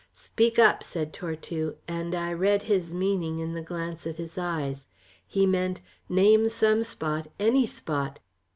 [0.15, 4.87] "Speak up," said Tortue, and I read his meaning in the glance of his eyes.
[5.27, 8.17] He meant "Name some spot, any spot!"